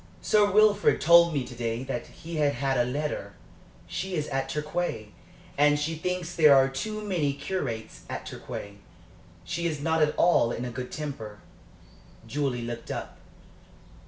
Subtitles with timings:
[0.23, 3.33] "Sir Wilfrid told me to day that he had had a letter.
[3.85, 5.09] She is at Torquay,
[5.59, 8.77] and she thinks there are too many curates at Torquay.
[9.43, 11.37] She is not at all in a good temper."
[12.25, 13.19] Julie looked up.